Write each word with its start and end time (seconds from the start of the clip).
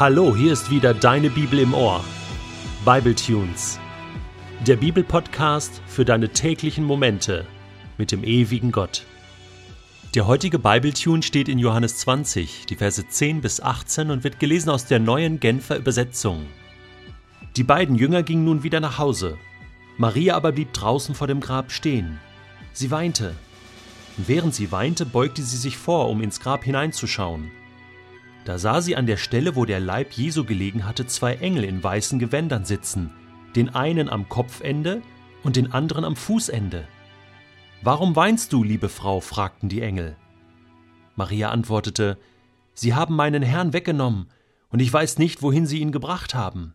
Hallo, 0.00 0.34
hier 0.34 0.54
ist 0.54 0.70
wieder 0.70 0.94
deine 0.94 1.28
Bibel 1.28 1.58
im 1.58 1.74
Ohr. 1.74 2.02
Bible 2.86 3.14
Tunes. 3.14 3.78
Der 4.66 4.76
Bibelpodcast 4.76 5.82
für 5.86 6.06
deine 6.06 6.30
täglichen 6.30 6.86
Momente 6.86 7.46
mit 7.98 8.10
dem 8.10 8.24
ewigen 8.24 8.72
Gott. 8.72 9.04
Der 10.14 10.26
heutige 10.26 10.58
Bible 10.58 10.94
Tune 10.94 11.22
steht 11.22 11.50
in 11.50 11.58
Johannes 11.58 11.98
20, 11.98 12.64
die 12.64 12.76
Verse 12.76 13.06
10 13.06 13.42
bis 13.42 13.60
18 13.60 14.10
und 14.10 14.24
wird 14.24 14.40
gelesen 14.40 14.70
aus 14.70 14.86
der 14.86 15.00
neuen 15.00 15.38
Genfer 15.38 15.76
Übersetzung. 15.76 16.46
Die 17.56 17.64
beiden 17.64 17.94
Jünger 17.94 18.22
gingen 18.22 18.46
nun 18.46 18.62
wieder 18.62 18.80
nach 18.80 18.96
Hause. 18.96 19.36
Maria 19.98 20.34
aber 20.34 20.52
blieb 20.52 20.72
draußen 20.72 21.14
vor 21.14 21.26
dem 21.26 21.40
Grab 21.40 21.70
stehen. 21.70 22.18
Sie 22.72 22.90
weinte. 22.90 23.34
Und 24.16 24.28
während 24.28 24.54
sie 24.54 24.72
weinte, 24.72 25.04
beugte 25.04 25.42
sie 25.42 25.58
sich 25.58 25.76
vor, 25.76 26.08
um 26.08 26.22
ins 26.22 26.40
Grab 26.40 26.64
hineinzuschauen. 26.64 27.50
Da 28.44 28.58
sah 28.58 28.80
sie 28.80 28.96
an 28.96 29.06
der 29.06 29.16
Stelle, 29.16 29.54
wo 29.56 29.64
der 29.64 29.80
Leib 29.80 30.12
Jesu 30.12 30.44
gelegen 30.44 30.86
hatte, 30.86 31.06
zwei 31.06 31.36
Engel 31.36 31.64
in 31.64 31.82
weißen 31.82 32.18
Gewändern 32.18 32.64
sitzen, 32.64 33.10
den 33.54 33.74
einen 33.74 34.08
am 34.08 34.28
Kopfende 34.28 35.02
und 35.42 35.56
den 35.56 35.72
anderen 35.72 36.04
am 36.04 36.16
Fußende. 36.16 36.86
Warum 37.82 38.16
weinst 38.16 38.52
du, 38.52 38.62
liebe 38.62 38.88
Frau? 38.88 39.20
fragten 39.20 39.68
die 39.68 39.82
Engel. 39.82 40.16
Maria 41.16 41.50
antwortete, 41.50 42.18
Sie 42.74 42.94
haben 42.94 43.14
meinen 43.16 43.42
Herrn 43.42 43.72
weggenommen, 43.72 44.30
und 44.68 44.80
ich 44.80 44.92
weiß 44.92 45.18
nicht, 45.18 45.42
wohin 45.42 45.66
Sie 45.66 45.80
ihn 45.80 45.92
gebracht 45.92 46.34
haben. 46.34 46.74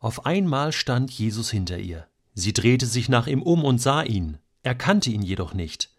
Auf 0.00 0.26
einmal 0.26 0.72
stand 0.72 1.10
Jesus 1.10 1.50
hinter 1.50 1.78
ihr. 1.78 2.06
Sie 2.34 2.52
drehte 2.52 2.86
sich 2.86 3.08
nach 3.08 3.26
ihm 3.26 3.42
um 3.42 3.64
und 3.64 3.80
sah 3.80 4.02
ihn, 4.02 4.38
erkannte 4.62 5.10
ihn 5.10 5.22
jedoch 5.22 5.54
nicht. 5.54 5.90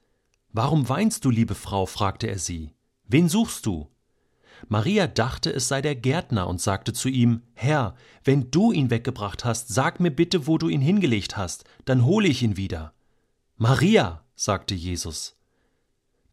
Warum 0.52 0.90
weinst 0.90 1.26
du, 1.26 1.30
liebe 1.30 1.56
Frau? 1.56 1.86
fragte 1.86 2.28
er 2.28 2.40
sie. 2.40 2.73
Wen 3.06 3.30
suchst 3.30 3.66
du? 3.66 3.90
Maria 4.68 5.08
dachte, 5.08 5.52
es 5.53 5.67
sei 5.67 5.81
der 5.81 5.95
Gärtner 5.95 6.47
und 6.47 6.61
sagte 6.61 6.94
zu 6.94 7.09
ihm, 7.09 7.42
Herr, 7.53 7.95
wenn 8.23 8.52
du 8.52 8.72
ihn 8.72 8.89
weggebracht 8.89 9.45
hast, 9.45 9.70
sag 9.70 10.00
mir 10.00 10.11
bitte, 10.11 10.47
wo 10.47 10.58
du 10.58 10.70
ihn 10.70 10.81
hingelegt 10.81 11.38
hast, 11.38 11.64
dann 11.86 12.06
hole 12.06 12.28
ich 12.28 12.44
ihn 12.44 12.58
wieder. 12.58 12.94
Maria, 13.58 14.23
sagte 14.36 14.75
Jesus. 14.75 15.36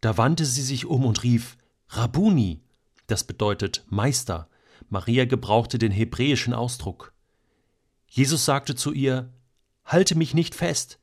Da 0.01 0.17
wandte 0.19 0.45
sie 0.45 0.63
sich 0.63 0.87
um 0.87 1.05
und 1.05 1.23
rief, 1.23 1.57
Rabuni, 1.89 2.63
das 3.07 3.25
bedeutet 3.25 3.85
Meister. 3.89 4.49
Maria 4.89 5.25
gebrauchte 5.25 5.79
den 5.79 5.93
hebräischen 5.93 6.53
Ausdruck. 6.53 7.13
Jesus 8.09 8.45
sagte 8.45 8.75
zu 8.75 8.93
ihr, 8.93 9.33
Halte 9.85 10.17
mich 10.17 10.35
nicht 10.35 10.55
fest, 10.55 10.99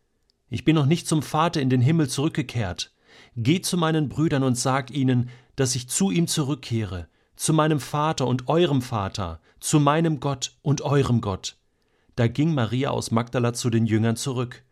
ich 0.53 0.65
bin 0.65 0.75
noch 0.75 0.85
nicht 0.85 1.07
zum 1.07 1.23
Vater 1.23 1.61
in 1.61 1.71
den 1.71 1.81
Himmel 1.81 2.09
zurückgekehrt. 2.09 2.93
Geh 3.35 3.61
zu 3.61 3.75
meinen 3.75 4.07
Brüdern 4.07 4.43
und 4.43 4.55
sag 4.55 4.91
ihnen, 4.91 5.29
dass 5.55 5.75
ich 5.75 5.89
zu 5.89 6.11
ihm 6.11 6.27
zurückkehre, 6.27 7.07
zu 7.35 7.53
meinem 7.53 7.79
Vater 7.79 8.27
und 8.27 8.47
eurem 8.47 8.81
Vater, 8.81 9.39
zu 9.59 9.79
meinem 9.79 10.19
Gott 10.19 10.57
und 10.61 10.81
eurem 10.81 11.21
Gott. 11.21 11.57
Da 12.15 12.27
ging 12.27 12.53
Maria 12.53 12.91
aus 12.91 13.11
Magdala 13.11 13.53
zu 13.53 13.69
den 13.69 13.85
Jüngern 13.85 14.15
zurück. 14.15 14.63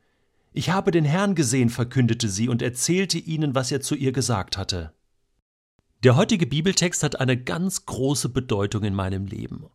Ich 0.53 0.69
habe 0.69 0.91
den 0.91 1.05
Herrn 1.05 1.33
gesehen, 1.35 1.69
verkündete 1.69 2.27
sie 2.27 2.49
und 2.49 2.61
erzählte 2.61 3.17
ihnen, 3.17 3.55
was 3.55 3.71
er 3.71 3.81
zu 3.81 3.95
ihr 3.95 4.11
gesagt 4.11 4.57
hatte. 4.57 4.93
Der 6.03 6.15
heutige 6.15 6.47
Bibeltext 6.47 7.03
hat 7.03 7.19
eine 7.19 7.41
ganz 7.41 7.85
große 7.85 8.29
Bedeutung 8.29 8.83
in 8.83 8.93
meinem 8.93 9.27
Leben. 9.27 9.67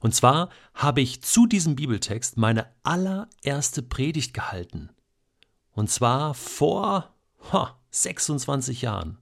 Und 0.00 0.14
zwar 0.14 0.50
habe 0.74 1.00
ich 1.00 1.22
zu 1.22 1.46
diesem 1.46 1.76
Bibeltext 1.76 2.36
meine 2.36 2.66
allererste 2.82 3.82
Predigt 3.82 4.32
gehalten. 4.32 4.90
Und 5.72 5.90
zwar 5.90 6.34
vor 6.34 7.14
ha, 7.52 7.78
26 7.90 8.82
Jahren. 8.82 9.18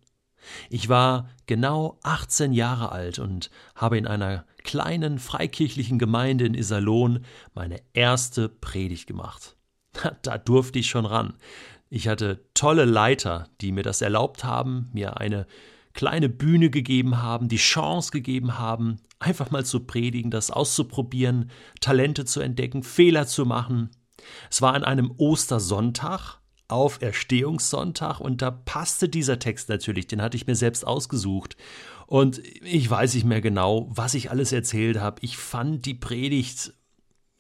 Ich 0.70 0.89
war 0.89 1.28
genau 1.47 1.98
18 2.03 2.53
Jahre 2.53 2.92
alt 2.92 3.19
und 3.19 3.50
habe 3.75 3.98
in 3.98 4.06
einer 4.06 4.45
kleinen 4.62 5.19
freikirchlichen 5.19 5.98
Gemeinde 5.98 6.47
in 6.47 6.55
Iserlohn 6.55 7.25
meine 7.55 7.81
erste 7.93 8.49
Predigt 8.49 9.06
gemacht. 9.06 9.56
Da 10.22 10.38
durfte 10.38 10.81
ich 10.81 10.88
schon 10.88 11.06
ran. 11.06 11.34
Ich 11.88 12.09
hatte 12.09 12.44
tolle 12.54 12.84
Leiter, 12.84 13.49
die 13.60 13.71
mir 13.71 13.84
das 13.84 14.00
erlaubt 14.00 14.43
haben, 14.43 14.91
mir 14.93 15.19
eine 15.19 15.47
kleine 15.93 16.28
Bühne 16.28 16.71
gegeben 16.71 17.22
haben, 17.22 17.49
die 17.49 17.56
Chance 17.56 18.10
gegeben 18.10 18.59
haben, 18.59 18.97
einfach 19.21 19.50
mal 19.50 19.65
zu 19.65 19.81
predigen, 19.81 20.31
das 20.31 20.50
auszuprobieren, 20.50 21.50
Talente 21.81 22.25
zu 22.25 22.41
entdecken, 22.41 22.83
Fehler 22.83 23.27
zu 23.27 23.47
machen. 23.47 23.91
Es 24.50 24.60
war 24.60 24.75
an 24.75 24.84
einem 24.84 25.12
Ostersonntag, 25.16 26.41
auf 26.69 27.02
Erstehungssonntag 27.02 28.20
und 28.20 28.42
da 28.42 28.50
passte 28.50 29.08
dieser 29.08 29.38
Text 29.38 29.69
natürlich, 29.69 30.06
den 30.06 30.22
hatte 30.22 30.36
ich 30.36 30.47
mir 30.47 30.56
selbst 30.56 30.86
ausgesucht. 30.86 31.56
Und 32.06 32.42
ich 32.62 32.88
weiß 32.88 33.14
nicht 33.14 33.25
mehr 33.25 33.41
genau, 33.41 33.88
was 33.91 34.14
ich 34.14 34.30
alles 34.30 34.52
erzählt 34.52 34.98
habe. 34.98 35.20
Ich 35.22 35.36
fand 35.36 35.86
die 35.86 35.94
Predigt 35.94 36.74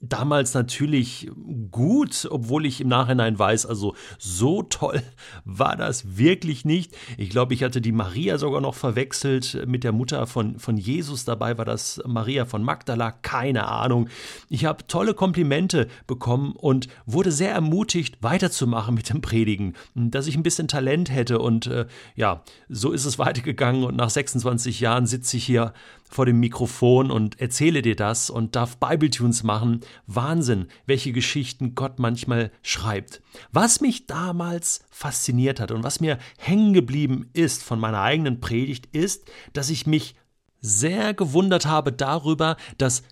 damals 0.08 0.54
natürlich 0.54 1.30
gut, 1.70 2.28
obwohl 2.30 2.66
ich 2.66 2.80
im 2.80 2.88
Nachhinein 2.88 3.38
weiß, 3.38 3.66
also 3.66 3.94
so 4.18 4.62
toll 4.62 5.02
war 5.44 5.76
das 5.76 6.16
wirklich 6.16 6.64
nicht. 6.64 6.92
Ich 7.16 7.30
glaube, 7.30 7.54
ich 7.54 7.62
hatte 7.62 7.80
die 7.80 7.92
Maria 7.92 8.38
sogar 8.38 8.60
noch 8.60 8.74
verwechselt 8.74 9.66
mit 9.66 9.84
der 9.84 9.92
Mutter 9.92 10.26
von, 10.26 10.58
von 10.58 10.76
Jesus. 10.76 11.24
Dabei 11.24 11.58
war 11.58 11.64
das 11.64 12.02
Maria 12.06 12.44
von 12.44 12.62
Magdala, 12.62 13.12
keine 13.12 13.68
Ahnung. 13.68 14.08
Ich 14.48 14.64
habe 14.64 14.86
tolle 14.86 15.14
Komplimente 15.14 15.88
bekommen 16.06 16.52
und 16.52 16.88
wurde 17.06 17.32
sehr 17.32 17.52
ermutigt, 17.52 18.18
weiterzumachen 18.20 18.94
mit 18.94 19.08
dem 19.08 19.20
Predigen, 19.20 19.74
dass 19.94 20.26
ich 20.26 20.36
ein 20.36 20.42
bisschen 20.42 20.68
Talent 20.68 21.10
hätte. 21.10 21.38
Und 21.38 21.66
äh, 21.66 21.86
ja, 22.14 22.42
so 22.68 22.92
ist 22.92 23.04
es 23.04 23.18
weitergegangen. 23.18 23.84
Und 23.84 23.96
nach 23.96 24.10
26 24.10 24.80
Jahren 24.80 25.06
sitze 25.06 25.36
ich 25.36 25.44
hier 25.44 25.72
vor 26.10 26.26
dem 26.26 26.38
Mikrofon 26.38 27.10
und 27.10 27.40
erzähle 27.40 27.82
dir 27.82 27.96
das 27.96 28.30
und 28.30 28.54
darf 28.54 28.76
Bibletunes 28.76 29.42
machen. 29.42 29.80
Wahnsinn, 30.06 30.68
welche 30.86 31.12
Geschichten 31.12 31.74
Gott 31.74 31.98
manchmal 31.98 32.50
schreibt. 32.62 33.22
Was 33.52 33.80
mich 33.80 34.06
damals 34.06 34.84
fasziniert 34.90 35.60
hat 35.60 35.70
und 35.70 35.82
was 35.82 36.00
mir 36.00 36.18
hängen 36.38 36.72
geblieben 36.72 37.30
ist 37.32 37.62
von 37.62 37.78
meiner 37.80 38.00
eigenen 38.00 38.40
Predigt, 38.40 38.86
ist, 38.94 39.24
dass 39.52 39.70
ich 39.70 39.86
mich 39.86 40.14
sehr 40.60 41.14
gewundert 41.14 41.66
habe 41.66 41.92
darüber, 41.92 42.56
dass 42.78 43.02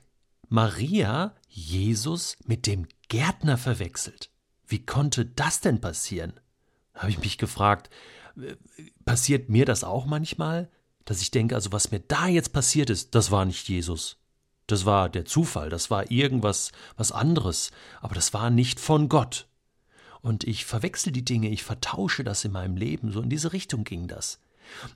Maria 0.49 1.35
Jesus 1.49 2.37
mit 2.45 2.67
dem 2.67 2.87
Gärtner 3.09 3.59
verwechselt. 3.59 4.31
Wie 4.67 4.85
konnte 4.85 5.27
das 5.27 5.61
denn 5.61 5.81
passieren? 5.81 6.35
Habe 6.95 7.11
ich 7.11 7.19
mich 7.19 7.39
gefragt, 7.39 7.91
passiert 9.05 9.51
mir 9.51 9.67
das 9.67 9.85
auch 9.85 10.07
manchmal? 10.07 10.71
dass 11.05 11.21
ich 11.21 11.31
denke, 11.31 11.55
also 11.55 11.73
was 11.73 11.91
mir 11.91 12.01
da 12.01 12.27
jetzt 12.27 12.53
passiert 12.53 12.91
ist, 12.91 13.15
das 13.15 13.31
war 13.31 13.45
nicht 13.45 13.69
Jesus. 13.69 14.19
Das 14.73 14.87
war 14.87 15.11
der 15.11 15.27
Zufall, 15.27 15.69
das 15.69 15.91
war 15.91 16.11
irgendwas, 16.11 16.73
was 16.97 17.13
anderes, 17.13 17.73
aber 18.01 18.15
das 18.15 18.33
war 18.33 18.49
nicht 18.49 18.81
von 18.81 19.11
Gott. 19.11 19.47
Und 20.23 20.45
ich 20.45 20.65
verwechsel 20.65 21.13
die 21.13 21.27
Dinge, 21.27 21.51
ich 21.51 21.63
vertausche 21.63 22.25
das 22.25 22.43
in 22.47 22.53
meinem 22.53 22.79
Leben, 22.79 23.13
so 23.13 23.21
in 23.21 23.29
diese 23.29 23.53
Richtung 23.53 23.85
ging 23.85 24.09
das. 24.09 24.41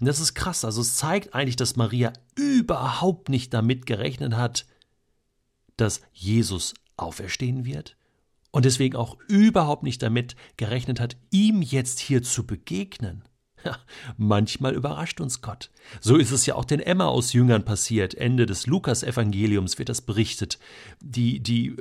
Und 0.00 0.06
das 0.06 0.18
ist 0.18 0.32
krass, 0.32 0.64
also 0.64 0.80
es 0.80 0.96
zeigt 0.96 1.34
eigentlich, 1.34 1.56
dass 1.56 1.76
Maria 1.76 2.14
überhaupt 2.36 3.28
nicht 3.28 3.52
damit 3.52 3.84
gerechnet 3.84 4.34
hat, 4.34 4.64
dass 5.76 6.00
Jesus 6.14 6.72
auferstehen 6.96 7.66
wird 7.66 7.98
und 8.52 8.64
deswegen 8.64 8.96
auch 8.96 9.18
überhaupt 9.28 9.82
nicht 9.82 10.02
damit 10.02 10.36
gerechnet 10.56 11.00
hat, 11.00 11.18
ihm 11.30 11.60
jetzt 11.60 11.98
hier 11.98 12.22
zu 12.22 12.46
begegnen. 12.46 13.24
Manchmal 14.16 14.74
überrascht 14.74 15.20
uns 15.20 15.42
Gott. 15.42 15.70
So 16.00 16.16
ist 16.16 16.30
es 16.30 16.46
ja 16.46 16.54
auch 16.54 16.64
den 16.64 16.80
Emmaus-Jüngern 16.80 17.64
passiert. 17.64 18.14
Ende 18.14 18.46
des 18.46 18.66
Lukas-Evangeliums 18.66 19.78
wird 19.78 19.88
das 19.88 20.00
berichtet. 20.00 20.58
Die, 21.00 21.40
die 21.40 21.68
äh, 21.68 21.76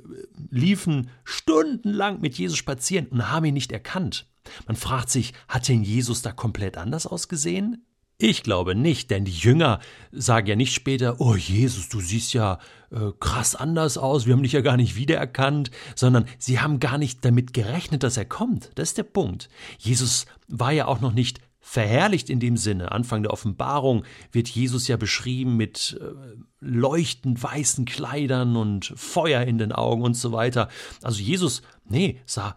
liefen 0.50 1.10
stundenlang 1.24 2.22
mit 2.22 2.38
Jesus 2.38 2.58
spazieren 2.58 3.08
und 3.08 3.32
haben 3.32 3.46
ihn 3.46 3.54
nicht 3.54 3.72
erkannt. 3.72 4.28
Man 4.68 4.76
fragt 4.76 5.10
sich, 5.10 5.34
hat 5.48 5.68
denn 5.68 5.84
Jesus 5.84 6.22
da 6.22 6.32
komplett 6.32 6.78
anders 6.78 7.08
ausgesehen? 7.08 7.86
Ich 8.18 8.44
glaube 8.44 8.76
nicht, 8.76 9.12
denn 9.12 9.26
die 9.26 9.32
Jünger 9.32 9.82
sagen 10.14 10.48
ja 10.48 10.56
nicht 10.56 10.74
später, 10.74 11.20
oh 11.20 11.36
Jesus, 11.36 11.90
du 11.90 12.00
siehst 12.00 12.34
ja 12.34 12.60
äh, 12.90 13.12
krass 13.20 13.56
anders 13.56 13.98
aus, 13.98 14.26
wir 14.26 14.34
haben 14.34 14.44
dich 14.44 14.54
ja 14.54 14.62
gar 14.62 14.78
nicht 14.78 14.96
wiedererkannt, 14.96 15.70
sondern 15.96 16.26
sie 16.38 16.62
haben 16.62 16.80
gar 16.80 16.98
nicht 16.98 17.26
damit 17.26 17.54
gerechnet, 17.54 18.04
dass 18.04 18.16
er 18.16 18.24
kommt. 18.24 18.72
Das 18.76 18.90
ist 18.90 18.98
der 18.98 19.04
Punkt. 19.04 19.50
Jesus 19.78 20.28
war 20.48 20.72
ja 20.72 20.86
auch 20.86 21.02
noch 21.02 21.12
nicht 21.12 21.42
verherrlicht 21.68 22.30
in 22.30 22.40
dem 22.40 22.58
Sinne. 22.58 22.92
Anfang 22.92 23.24
der 23.24 23.34
Offenbarung 23.34 24.06
wird 24.32 24.48
Jesus 24.48 24.88
ja 24.88 24.98
beschrieben 24.98 25.58
mit 25.58 26.00
äh, 26.00 26.38
leuchtend 26.60 27.42
weißen 27.42 27.86
Kleidern 27.86 28.56
und 28.56 28.94
Feuer 28.96 29.42
in 29.42 29.58
den 29.58 29.72
Augen 29.72 30.04
und 30.04 30.14
so 30.14 30.32
weiter. 30.32 30.70
Also 31.02 31.24
Jesus, 31.24 31.64
nee, 31.84 32.22
sah 32.28 32.56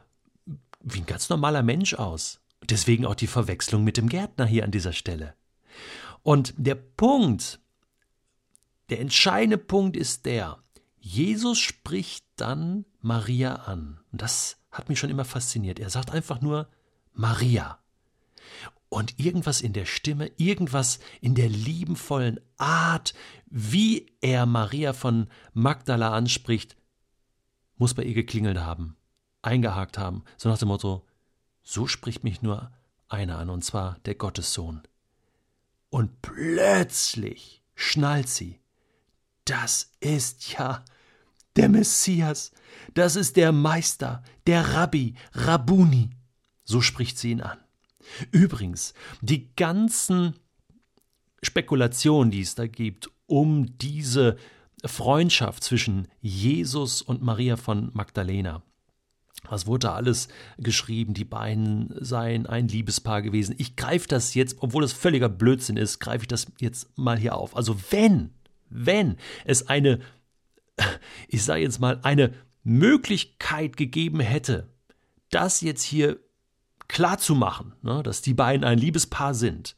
wie 0.82 0.98
ein 0.98 1.06
ganz 1.06 1.30
normaler 1.30 1.62
Mensch 1.62 1.94
aus. 1.94 2.40
Deswegen 2.68 3.06
auch 3.06 3.14
die 3.14 3.26
Verwechslung 3.26 3.82
mit 3.82 3.96
dem 3.96 4.10
Gärtner 4.10 4.44
hier 4.44 4.64
an 4.64 4.70
dieser 4.70 4.92
Stelle. 4.92 5.34
Und 6.22 6.52
der 6.58 6.74
Punkt, 6.74 7.60
der 8.90 9.00
entscheidende 9.00 9.56
Punkt 9.56 9.96
ist 9.96 10.26
der, 10.26 10.58
Jesus 10.98 11.58
spricht 11.58 12.26
dann 12.36 12.84
Maria 13.00 13.54
an. 13.54 14.00
Und 14.12 14.20
das 14.20 14.58
hat 14.70 14.90
mich 14.90 14.98
schon 14.98 15.10
immer 15.10 15.24
fasziniert. 15.24 15.80
Er 15.80 15.88
sagt 15.88 16.10
einfach 16.10 16.42
nur 16.42 16.68
Maria. 17.14 17.78
Und 18.88 19.18
irgendwas 19.18 19.60
in 19.60 19.72
der 19.72 19.84
Stimme, 19.84 20.30
irgendwas 20.36 20.98
in 21.20 21.34
der 21.34 21.48
liebenvollen 21.48 22.40
Art, 22.56 23.14
wie 23.46 24.06
er 24.20 24.46
Maria 24.46 24.92
von 24.92 25.28
Magdala 25.52 26.12
anspricht, 26.12 26.76
muss 27.76 27.94
bei 27.94 28.02
ihr 28.02 28.14
geklingelt 28.14 28.58
haben, 28.58 28.96
eingehakt 29.42 29.98
haben, 29.98 30.24
so 30.36 30.48
nach 30.48 30.58
dem 30.58 30.68
Motto, 30.68 31.06
so 31.62 31.86
spricht 31.86 32.24
mich 32.24 32.42
nur 32.42 32.72
einer 33.08 33.38
an, 33.38 33.50
und 33.50 33.64
zwar 33.64 33.98
der 34.04 34.14
Gottessohn. 34.14 34.82
Und 35.90 36.20
plötzlich 36.22 37.62
schnallt 37.74 38.28
sie, 38.28 38.58
das 39.44 39.92
ist 40.00 40.52
ja 40.52 40.84
der 41.56 41.68
Messias, 41.68 42.52
das 42.94 43.16
ist 43.16 43.36
der 43.36 43.52
Meister, 43.52 44.22
der 44.46 44.74
Rabbi, 44.74 45.14
Rabuni. 45.32 46.10
So 46.64 46.80
spricht 46.80 47.18
sie 47.18 47.30
ihn 47.30 47.40
an. 47.40 47.58
Übrigens, 48.30 48.94
die 49.20 49.54
ganzen 49.54 50.34
Spekulationen, 51.42 52.30
die 52.30 52.40
es 52.40 52.54
da 52.54 52.66
gibt, 52.66 53.10
um 53.26 53.78
diese 53.78 54.36
Freundschaft 54.84 55.64
zwischen 55.64 56.08
Jesus 56.20 57.02
und 57.02 57.22
Maria 57.22 57.56
von 57.56 57.90
Magdalena. 57.92 58.62
Was 59.48 59.66
wurde 59.66 59.86
da 59.86 59.94
alles 59.94 60.28
geschrieben? 60.58 61.14
Die 61.14 61.24
beiden 61.24 61.94
seien 62.00 62.46
ein 62.46 62.68
Liebespaar 62.68 63.22
gewesen. 63.22 63.54
Ich 63.58 63.76
greife 63.76 64.08
das 64.08 64.34
jetzt, 64.34 64.56
obwohl 64.60 64.84
es 64.84 64.92
völliger 64.92 65.28
Blödsinn 65.28 65.76
ist, 65.76 66.00
greife 66.00 66.22
ich 66.24 66.28
das 66.28 66.46
jetzt 66.58 66.96
mal 66.96 67.18
hier 67.18 67.36
auf. 67.36 67.56
Also 67.56 67.76
wenn, 67.90 68.30
wenn 68.68 69.16
es 69.44 69.68
eine, 69.68 70.00
ich 71.28 71.44
sage 71.44 71.62
jetzt 71.62 71.80
mal, 71.80 72.00
eine 72.02 72.34
Möglichkeit 72.64 73.76
gegeben 73.76 74.20
hätte, 74.20 74.68
das 75.30 75.60
jetzt 75.60 75.82
hier 75.82 76.18
klar 76.88 77.18
zu 77.18 77.34
machen, 77.34 77.74
ne, 77.82 78.02
dass 78.02 78.22
die 78.22 78.34
beiden 78.34 78.64
ein 78.64 78.78
Liebespaar 78.78 79.34
sind, 79.34 79.76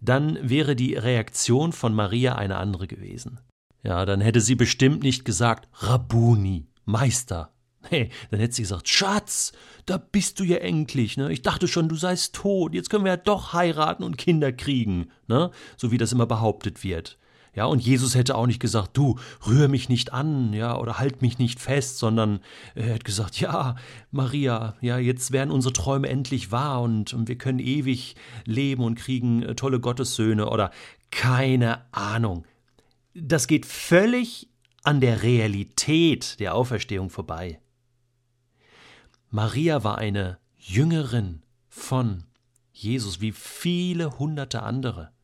dann 0.00 0.38
wäre 0.42 0.76
die 0.76 0.94
Reaktion 0.94 1.72
von 1.72 1.94
Maria 1.94 2.34
eine 2.34 2.56
andere 2.56 2.86
gewesen. 2.86 3.40
Ja, 3.82 4.04
dann 4.04 4.20
hätte 4.20 4.40
sie 4.40 4.56
bestimmt 4.56 5.02
nicht 5.02 5.24
gesagt 5.24 5.68
Rabuni, 5.74 6.66
Meister. 6.84 7.52
Hey, 7.88 8.10
dann 8.30 8.40
hätte 8.40 8.54
sie 8.54 8.62
gesagt, 8.62 8.88
Schatz, 8.88 9.52
da 9.84 9.96
bist 9.96 10.40
du 10.40 10.44
ja 10.44 10.56
endlich, 10.56 11.16
ne? 11.16 11.30
Ich 11.30 11.42
dachte 11.42 11.68
schon, 11.68 11.88
du 11.88 11.94
seist 11.94 12.34
tot, 12.34 12.74
jetzt 12.74 12.90
können 12.90 13.04
wir 13.04 13.12
ja 13.12 13.16
doch 13.16 13.52
heiraten 13.52 14.02
und 14.02 14.18
Kinder 14.18 14.52
kriegen, 14.52 15.12
ne? 15.28 15.52
So 15.76 15.92
wie 15.92 15.98
das 15.98 16.10
immer 16.10 16.26
behauptet 16.26 16.82
wird. 16.82 17.16
Ja, 17.56 17.64
und 17.64 17.82
Jesus 17.82 18.14
hätte 18.14 18.34
auch 18.34 18.46
nicht 18.46 18.60
gesagt, 18.60 18.98
du, 18.98 19.18
rühr 19.46 19.68
mich 19.68 19.88
nicht 19.88 20.12
an, 20.12 20.52
ja, 20.52 20.76
oder 20.76 20.98
halt 20.98 21.22
mich 21.22 21.38
nicht 21.38 21.58
fest, 21.58 21.96
sondern 21.96 22.40
er 22.74 22.84
hätte 22.84 23.04
gesagt, 23.04 23.40
ja, 23.40 23.76
Maria, 24.10 24.76
ja, 24.82 24.98
jetzt 24.98 25.32
werden 25.32 25.50
unsere 25.50 25.72
Träume 25.72 26.06
endlich 26.06 26.52
wahr 26.52 26.82
und, 26.82 27.14
und 27.14 27.28
wir 27.28 27.38
können 27.38 27.58
ewig 27.58 28.14
leben 28.44 28.84
und 28.84 28.96
kriegen 28.96 29.42
äh, 29.42 29.54
tolle 29.54 29.80
Gottessöhne 29.80 30.50
oder 30.50 30.70
keine 31.10 31.80
Ahnung. 31.92 32.44
Das 33.14 33.46
geht 33.46 33.64
völlig 33.64 34.50
an 34.82 35.00
der 35.00 35.22
Realität 35.22 36.38
der 36.38 36.54
Auferstehung 36.54 37.08
vorbei. 37.08 37.58
Maria 39.30 39.82
war 39.82 39.96
eine 39.96 40.38
Jüngerin 40.58 41.42
von 41.70 42.24
Jesus 42.72 43.22
wie 43.22 43.32
viele 43.32 44.18
hunderte 44.18 44.62
andere. 44.62 45.15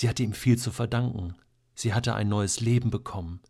Sie 0.00 0.08
hatte 0.08 0.22
ihm 0.22 0.32
viel 0.32 0.56
zu 0.56 0.72
verdanken. 0.72 1.34
Sie 1.74 1.92
hatte 1.92 2.14
ein 2.14 2.30
neues 2.30 2.60
Leben 2.60 2.88
bekommen. 2.88 3.40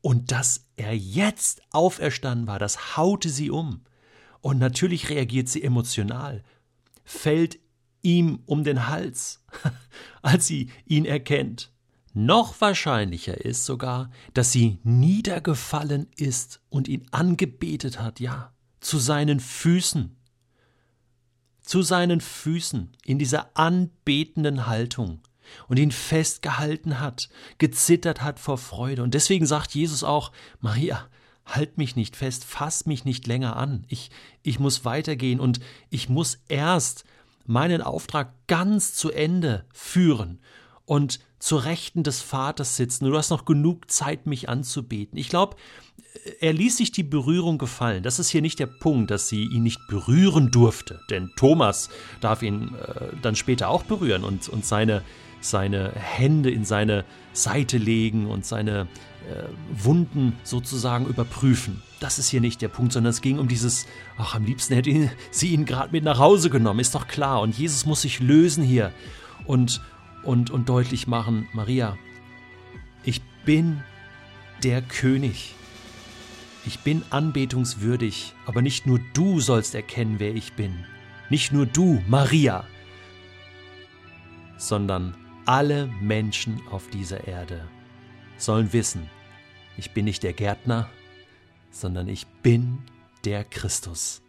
Und 0.00 0.32
dass 0.32 0.64
er 0.76 0.96
jetzt 0.96 1.60
auferstanden 1.72 2.46
war, 2.46 2.58
das 2.58 2.96
haute 2.96 3.28
sie 3.28 3.50
um. 3.50 3.82
Und 4.40 4.56
natürlich 4.56 5.10
reagiert 5.10 5.46
sie 5.46 5.62
emotional, 5.62 6.42
fällt 7.04 7.58
ihm 8.00 8.42
um 8.46 8.64
den 8.64 8.88
Hals, 8.88 9.44
als 10.22 10.46
sie 10.46 10.70
ihn 10.86 11.04
erkennt. 11.04 11.70
Noch 12.14 12.58
wahrscheinlicher 12.62 13.44
ist 13.44 13.66
sogar, 13.66 14.10
dass 14.32 14.50
sie 14.52 14.78
niedergefallen 14.84 16.08
ist 16.16 16.62
und 16.70 16.88
ihn 16.88 17.06
angebetet 17.10 18.00
hat, 18.00 18.20
ja, 18.20 18.54
zu 18.80 18.96
seinen 18.96 19.38
Füßen. 19.38 20.16
Zu 21.60 21.82
seinen 21.82 22.22
Füßen 22.22 22.96
in 23.04 23.18
dieser 23.18 23.54
anbetenden 23.54 24.66
Haltung 24.66 25.20
und 25.68 25.78
ihn 25.78 25.90
festgehalten 25.90 27.00
hat, 27.00 27.28
gezittert 27.58 28.22
hat 28.22 28.38
vor 28.38 28.58
Freude. 28.58 29.02
Und 29.02 29.14
deswegen 29.14 29.46
sagt 29.46 29.74
Jesus 29.74 30.04
auch, 30.04 30.32
Maria, 30.60 31.06
halt 31.46 31.78
mich 31.78 31.96
nicht 31.96 32.16
fest, 32.16 32.44
fass 32.44 32.86
mich 32.86 33.04
nicht 33.04 33.26
länger 33.26 33.56
an. 33.56 33.84
Ich, 33.88 34.10
ich 34.42 34.58
muss 34.58 34.84
weitergehen 34.84 35.40
und 35.40 35.60
ich 35.90 36.08
muss 36.08 36.38
erst 36.48 37.04
meinen 37.46 37.80
Auftrag 37.80 38.34
ganz 38.46 38.94
zu 38.94 39.10
Ende 39.10 39.64
führen 39.72 40.40
und 40.84 41.20
zur 41.38 41.64
Rechten 41.64 42.02
des 42.02 42.20
Vaters 42.20 42.76
sitzen. 42.76 43.06
Du 43.06 43.16
hast 43.16 43.30
noch 43.30 43.44
genug 43.44 43.90
Zeit, 43.90 44.26
mich 44.26 44.48
anzubeten. 44.48 45.18
Ich 45.18 45.28
glaube, 45.28 45.56
er 46.40 46.52
ließ 46.52 46.76
sich 46.76 46.92
die 46.92 47.02
Berührung 47.02 47.58
gefallen. 47.58 48.02
Das 48.02 48.18
ist 48.18 48.30
hier 48.30 48.42
nicht 48.42 48.58
der 48.58 48.66
Punkt, 48.66 49.10
dass 49.10 49.28
sie 49.28 49.44
ihn 49.44 49.62
nicht 49.62 49.80
berühren 49.88 50.50
durfte. 50.50 51.00
Denn 51.10 51.30
Thomas 51.36 51.90
darf 52.20 52.42
ihn 52.42 52.74
äh, 52.74 53.16
dann 53.22 53.36
später 53.36 53.68
auch 53.68 53.84
berühren 53.84 54.24
und, 54.24 54.48
und 54.48 54.64
seine 54.64 55.02
seine 55.40 55.92
Hände 55.94 56.50
in 56.50 56.64
seine 56.64 57.04
Seite 57.32 57.78
legen 57.78 58.26
und 58.26 58.44
seine 58.44 58.88
äh, 59.28 59.44
Wunden 59.84 60.36
sozusagen 60.42 61.06
überprüfen. 61.06 61.82
Das 62.00 62.18
ist 62.18 62.28
hier 62.28 62.40
nicht 62.40 62.62
der 62.62 62.68
Punkt, 62.68 62.92
sondern 62.92 63.10
es 63.10 63.20
ging 63.20 63.38
um 63.38 63.48
dieses, 63.48 63.86
ach, 64.16 64.34
am 64.34 64.44
liebsten 64.44 64.74
hätte 64.74 64.90
ihn, 64.90 65.10
sie 65.30 65.48
ihn 65.48 65.64
gerade 65.64 65.92
mit 65.92 66.04
nach 66.04 66.18
Hause 66.18 66.50
genommen, 66.50 66.80
ist 66.80 66.94
doch 66.94 67.08
klar. 67.08 67.40
Und 67.40 67.56
Jesus 67.56 67.86
muss 67.86 68.02
sich 68.02 68.20
lösen 68.20 68.64
hier 68.64 68.92
und, 69.46 69.80
und, 70.22 70.50
und 70.50 70.68
deutlich 70.68 71.06
machen, 71.06 71.48
Maria, 71.52 71.96
ich 73.04 73.22
bin 73.44 73.82
der 74.62 74.82
König. 74.82 75.54
Ich 76.66 76.80
bin 76.80 77.02
anbetungswürdig, 77.10 78.34
aber 78.44 78.60
nicht 78.62 78.86
nur 78.86 79.00
du 79.14 79.40
sollst 79.40 79.74
erkennen, 79.74 80.16
wer 80.18 80.34
ich 80.34 80.52
bin. 80.52 80.84
Nicht 81.30 81.52
nur 81.52 81.66
du, 81.66 82.02
Maria, 82.08 82.64
sondern 84.58 85.14
alle 85.48 85.86
Menschen 86.02 86.60
auf 86.70 86.90
dieser 86.90 87.26
Erde 87.26 87.66
sollen 88.36 88.70
wissen, 88.74 89.08
ich 89.78 89.92
bin 89.92 90.04
nicht 90.04 90.22
der 90.22 90.34
Gärtner, 90.34 90.90
sondern 91.70 92.06
ich 92.06 92.26
bin 92.26 92.80
der 93.24 93.44
Christus. 93.44 94.20